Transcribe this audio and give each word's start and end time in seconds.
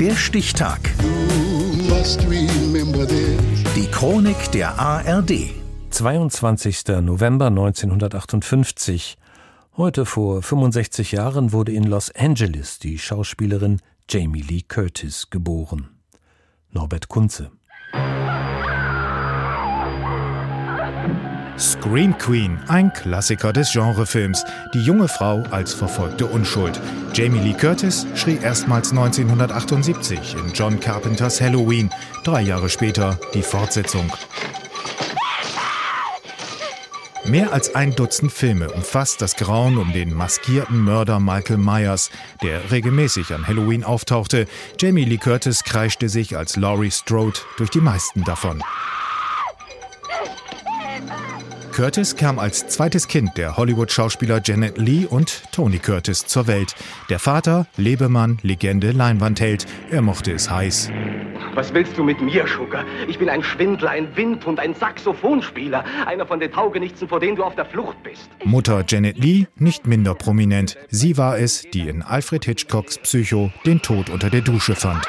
Der 0.00 0.14
Stichtag. 0.14 0.78
Die 3.74 3.86
Chronik 3.90 4.52
der 4.52 4.78
ARD. 4.78 5.32
22. 5.90 6.84
November 7.02 7.46
1958. 7.46 9.18
Heute 9.76 10.06
vor 10.06 10.40
65 10.42 11.10
Jahren 11.10 11.52
wurde 11.52 11.72
in 11.72 11.82
Los 11.82 12.14
Angeles 12.14 12.78
die 12.78 12.96
Schauspielerin 12.96 13.80
Jamie 14.08 14.42
Lee 14.42 14.62
Curtis 14.62 15.30
geboren. 15.30 15.88
Norbert 16.70 17.08
Kunze. 17.08 17.50
Scream 21.58 22.16
Queen, 22.18 22.56
ein 22.68 22.92
Klassiker 22.92 23.52
des 23.52 23.72
Genrefilms. 23.72 24.44
Die 24.74 24.80
junge 24.80 25.08
Frau 25.08 25.42
als 25.50 25.74
verfolgte 25.74 26.26
Unschuld. 26.26 26.80
Jamie 27.14 27.40
Lee 27.40 27.52
Curtis 27.52 28.06
schrie 28.14 28.38
erstmals 28.40 28.90
1978 28.90 30.36
in 30.38 30.52
John 30.52 30.78
Carpenters 30.78 31.40
Halloween. 31.40 31.90
Drei 32.22 32.42
Jahre 32.42 32.70
später 32.70 33.18
die 33.34 33.42
Fortsetzung. 33.42 34.12
Mehr 37.24 37.52
als 37.52 37.74
ein 37.74 37.94
Dutzend 37.94 38.32
Filme 38.32 38.70
umfasst 38.70 39.20
das 39.20 39.34
Grauen 39.34 39.78
um 39.78 39.92
den 39.92 40.14
maskierten 40.14 40.78
Mörder 40.78 41.18
Michael 41.18 41.58
Myers, 41.58 42.10
der 42.40 42.70
regelmäßig 42.70 43.34
an 43.34 43.48
Halloween 43.48 43.82
auftauchte. 43.82 44.46
Jamie 44.78 45.04
Lee 45.04 45.18
Curtis 45.18 45.64
kreischte 45.64 46.08
sich 46.08 46.36
als 46.36 46.54
Laurie 46.54 46.92
Strode 46.92 47.40
durch 47.56 47.70
die 47.70 47.80
meisten 47.80 48.22
davon. 48.22 48.62
Curtis 51.78 52.16
kam 52.16 52.40
als 52.40 52.66
zweites 52.66 53.06
Kind 53.06 53.36
der 53.36 53.56
Hollywood-Schauspieler 53.56 54.40
Janet 54.44 54.78
Lee 54.78 55.06
und 55.06 55.44
Tony 55.52 55.78
Curtis 55.78 56.26
zur 56.26 56.48
Welt. 56.48 56.74
Der 57.08 57.20
Vater, 57.20 57.68
Lebemann, 57.76 58.38
Legende, 58.42 58.90
Leinwandheld. 58.90 59.64
Er 59.88 60.02
mochte 60.02 60.32
es 60.32 60.50
heiß. 60.50 60.90
Was 61.54 61.72
willst 61.72 61.96
du 61.96 62.02
mit 62.02 62.20
mir, 62.20 62.48
Sugar? 62.48 62.84
Ich 63.06 63.20
bin 63.20 63.28
ein 63.28 63.44
Schwindler, 63.44 63.90
ein 63.90 64.08
Windhund, 64.16 64.58
ein 64.58 64.74
Saxophonspieler. 64.74 65.84
Einer 66.04 66.26
von 66.26 66.40
den 66.40 66.50
Taugenichtsen, 66.50 67.06
vor 67.06 67.20
denen 67.20 67.36
du 67.36 67.44
auf 67.44 67.54
der 67.54 67.66
Flucht 67.66 68.02
bist. 68.02 68.28
Mutter 68.42 68.84
Janet 68.84 69.16
Lee 69.18 69.46
nicht 69.54 69.86
minder 69.86 70.16
prominent. 70.16 70.76
Sie 70.88 71.16
war 71.16 71.38
es, 71.38 71.62
die 71.62 71.88
in 71.88 72.02
Alfred 72.02 72.44
Hitchcocks 72.44 72.98
Psycho 72.98 73.52
den 73.64 73.80
Tod 73.80 74.10
unter 74.10 74.30
der 74.30 74.40
Dusche 74.40 74.74
fand. 74.74 75.06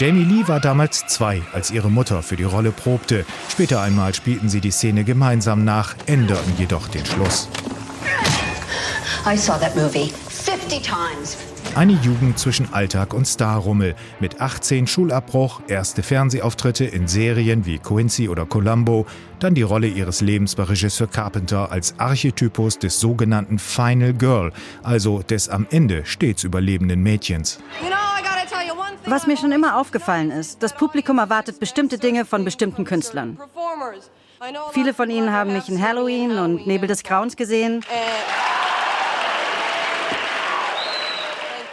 Jamie 0.00 0.24
Lee 0.24 0.48
war 0.48 0.60
damals 0.60 1.06
zwei, 1.08 1.42
als 1.52 1.70
ihre 1.70 1.90
Mutter 1.90 2.22
für 2.22 2.36
die 2.36 2.44
Rolle 2.44 2.72
probte. 2.72 3.26
Später 3.50 3.82
einmal 3.82 4.14
spielten 4.14 4.48
sie 4.48 4.62
die 4.62 4.70
Szene 4.70 5.04
gemeinsam 5.04 5.62
nach, 5.62 5.94
änderten 6.06 6.54
jedoch 6.56 6.88
den 6.88 7.04
Schluss. 7.04 7.50
I 9.30 9.36
saw 9.36 9.58
that 9.60 9.76
movie 9.76 10.10
50 10.30 10.80
times. 10.80 11.36
Eine 11.74 11.92
Jugend 12.02 12.38
zwischen 12.38 12.72
Alltag 12.72 13.12
und 13.12 13.26
Starrummel. 13.26 13.94
Mit 14.20 14.40
18 14.40 14.86
Schulabbruch, 14.86 15.60
erste 15.68 16.02
Fernsehauftritte 16.02 16.86
in 16.86 17.06
Serien 17.06 17.66
wie 17.66 17.78
Quincy 17.78 18.30
oder 18.30 18.46
Columbo, 18.46 19.04
dann 19.38 19.54
die 19.54 19.60
Rolle 19.60 19.86
ihres 19.88 20.22
Lebens 20.22 20.54
bei 20.54 20.62
Regisseur 20.62 21.08
Carpenter 21.08 21.70
als 21.70 21.98
Archetypus 21.98 22.78
des 22.78 23.00
sogenannten 23.00 23.58
Final 23.58 24.14
Girl, 24.14 24.50
also 24.82 25.20
des 25.20 25.50
am 25.50 25.66
Ende 25.70 26.06
stets 26.06 26.42
überlebenden 26.42 27.02
Mädchens. 27.02 27.58
You 27.82 27.88
know, 27.88 28.09
Was 29.06 29.26
mir 29.26 29.36
schon 29.36 29.52
immer 29.52 29.76
aufgefallen 29.76 30.30
ist, 30.30 30.62
das 30.62 30.74
Publikum 30.74 31.18
erwartet 31.18 31.58
bestimmte 31.60 31.98
Dinge 31.98 32.24
von 32.24 32.44
bestimmten 32.44 32.84
Künstlern. 32.84 33.38
Viele 34.72 34.94
von 34.94 35.10
ihnen 35.10 35.32
haben 35.32 35.52
mich 35.52 35.68
in 35.68 35.82
Halloween 35.82 36.38
und 36.38 36.66
Nebel 36.66 36.88
des 36.88 37.02
Grauens 37.02 37.36
gesehen. 37.36 37.84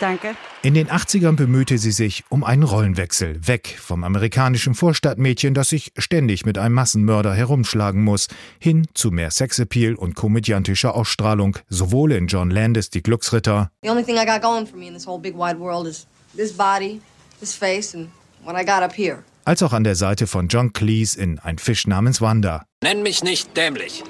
Danke. 0.00 0.36
In 0.62 0.74
den 0.74 0.88
80ern 0.88 1.36
bemühte 1.36 1.78
sie 1.78 1.90
sich 1.92 2.24
um 2.28 2.44
einen 2.44 2.62
Rollenwechsel, 2.62 3.46
weg 3.46 3.76
vom 3.80 4.04
amerikanischen 4.04 4.74
Vorstadtmädchen, 4.74 5.54
das 5.54 5.68
sich 5.68 5.92
ständig 5.98 6.44
mit 6.46 6.58
einem 6.58 6.74
Massenmörder 6.74 7.34
herumschlagen 7.34 8.02
muss, 8.02 8.28
hin 8.58 8.86
zu 8.94 9.10
mehr 9.10 9.30
Sexappeal 9.30 9.94
und 9.94 10.14
komödiantischer 10.14 10.94
Ausstrahlung, 10.94 11.58
sowohl 11.68 12.12
in 12.12 12.26
John 12.26 12.50
Landis 12.50 12.90
Die 12.90 13.02
Glücksritter 13.02 13.70
The 13.82 13.90
only 13.90 14.04
thing 14.04 14.16
I 14.16 14.26
got 14.26 14.42
going 14.42 14.66
for 14.66 14.78
me 14.78 14.86
in 14.88 14.94
this 14.94 15.06
whole 15.06 15.20
big 15.20 15.34
wide 15.36 15.58
world 15.58 15.86
is 15.86 16.06
this 16.36 16.52
body, 16.52 17.00
this 17.40 17.54
face, 17.54 17.94
and 17.94 18.08
what 18.44 18.54
I 18.56 18.64
got 18.64 18.82
up 18.82 18.92
here. 18.94 19.24
als 19.44 19.62
auch 19.62 19.72
an 19.72 19.82
der 19.82 19.94
Seite 19.96 20.26
von 20.26 20.48
John 20.48 20.74
Cleese 20.74 21.18
in 21.18 21.38
Ein 21.38 21.56
Fisch 21.58 21.86
namens 21.86 22.20
Wanda. 22.20 22.66
Nenn 22.82 23.02
mich 23.02 23.24
nicht 23.24 23.56
dämlich. 23.56 24.04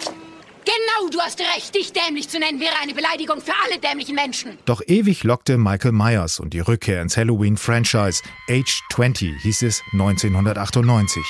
Genau, 0.69 1.09
du 1.09 1.19
hast 1.21 1.41
recht. 1.41 1.75
Dich 1.75 1.95
dämlich 1.95 2.29
zu 2.29 2.39
nennen 2.39 2.61
wäre 2.61 2.75
eine 2.83 2.93
Beleidigung 2.93 3.41
für 3.41 3.55
alle 3.65 3.81
dämlichen 3.81 4.15
Menschen. 4.15 4.59
Doch 4.67 4.83
ewig 4.87 5.25
lockte 5.25 5.57
Michael 5.57 5.93
Myers 5.93 6.41
und 6.41 6.53
die 6.53 6.61
Rückkehr 6.61 7.01
ins 7.01 7.17
Halloween-Franchise. 7.17 8.23
Age 8.51 8.83
20 8.93 9.41
hieß 9.41 9.63
es 9.63 9.83
1998. 9.93 11.23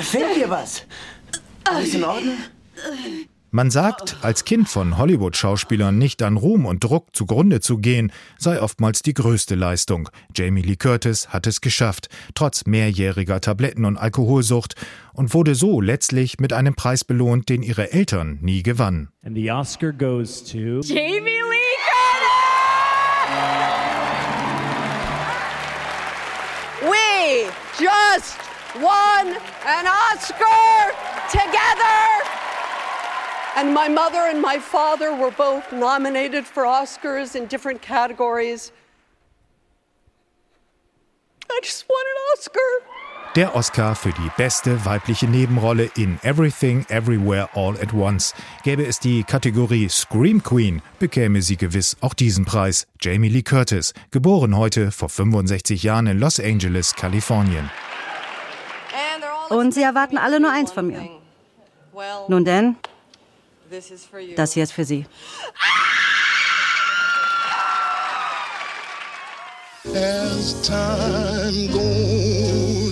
Fehlt 0.00 0.36
dir 0.36 0.50
was? 0.50 0.82
Alles 1.62 1.94
in 1.94 2.02
Ordnung? 2.02 2.38
Man 3.56 3.70
sagt, 3.70 4.18
als 4.20 4.44
Kind 4.44 4.68
von 4.68 4.98
Hollywood-Schauspielern 4.98 5.96
nicht 5.96 6.22
an 6.22 6.36
Ruhm 6.36 6.66
und 6.66 6.84
Druck 6.84 7.16
zugrunde 7.16 7.60
zu 7.60 7.78
gehen, 7.78 8.12
sei 8.36 8.60
oftmals 8.60 9.00
die 9.00 9.14
größte 9.14 9.54
Leistung. 9.54 10.10
Jamie 10.34 10.60
Lee 10.60 10.76
Curtis 10.76 11.28
hat 11.30 11.46
es 11.46 11.62
geschafft, 11.62 12.10
trotz 12.34 12.66
mehrjähriger 12.66 13.40
Tabletten- 13.40 13.86
und 13.86 13.96
Alkoholsucht 13.96 14.74
und 15.14 15.32
wurde 15.32 15.54
so 15.54 15.80
letztlich 15.80 16.38
mit 16.38 16.52
einem 16.52 16.74
Preis 16.74 17.02
belohnt, 17.02 17.48
den 17.48 17.62
ihre 17.62 17.92
Eltern 17.92 18.36
nie 18.42 18.62
gewannen. 18.62 19.08
And 19.24 19.34
the 19.34 19.50
Oscar 19.50 19.90
goes 19.90 20.44
to. 20.44 20.82
Jamie 20.82 21.22
Lee 21.22 21.76
We 26.82 27.50
just 27.80 28.36
won 28.74 29.34
an 29.64 29.86
Oscar 30.12 30.92
together! 31.30 32.45
And 33.56 33.72
my 33.72 33.88
mother 33.88 34.28
and 34.28 34.42
my 34.42 34.58
father 34.58 35.14
were 35.14 35.30
both 35.30 35.72
nominated 35.72 36.44
for 36.44 36.64
Oscars 36.64 37.34
in 37.34 37.46
different 37.46 37.80
categories. 37.80 38.70
I 41.50 41.60
just 41.62 41.86
won 41.88 42.04
an 42.04 42.38
Oscar. 42.38 42.60
Der 43.34 43.54
Oscar 43.54 43.94
für 43.94 44.12
die 44.12 44.30
beste 44.36 44.84
weibliche 44.84 45.26
Nebenrolle 45.26 45.90
in 45.96 46.18
Everything 46.22 46.84
Everywhere 46.88 47.48
All 47.54 47.76
at 47.80 47.92
Once. 47.94 48.34
Gäbe 48.62 48.86
es 48.86 48.98
die 48.98 49.24
Kategorie 49.24 49.88
Scream 49.88 50.42
Queen, 50.42 50.82
bekäme 50.98 51.40
sie 51.42 51.56
gewiss 51.56 51.96
auch 52.02 52.14
diesen 52.14 52.44
Preis. 52.44 52.86
Jamie 53.00 53.28
Lee 53.28 53.42
Curtis, 53.42 53.94
geboren 54.10 54.56
heute 54.56 54.90
vor 54.90 55.08
65 55.08 55.82
Jahren 55.82 56.06
in 56.06 56.18
Los 56.18 56.40
Angeles, 56.40 56.94
Kalifornien. 56.94 57.70
Und 59.48 59.72
sie 59.72 59.82
erwarten 59.82 60.18
alle 60.18 60.40
nur 60.40 60.50
eins 60.50 60.72
von 60.72 60.86
mir. 60.88 61.08
Nun 62.28 62.44
denn, 62.44 62.74
this 62.74 62.74
is 62.74 62.76
for 62.76 62.84
you. 62.84 62.84
Das 64.36 64.52
hier 64.52 64.62
ist 64.62 64.72
für 64.72 64.84
Sie. 64.84 65.06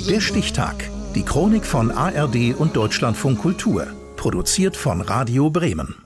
Der 0.09 0.21
Stichtag. 0.21 0.91
Die 1.15 1.25
Chronik 1.25 1.65
von 1.65 1.91
ARD 1.91 2.55
und 2.57 2.77
Deutschlandfunk 2.77 3.41
Kultur. 3.41 3.87
Produziert 4.17 4.77
von 4.77 5.01
Radio 5.01 5.51
Bremen. 5.51 6.04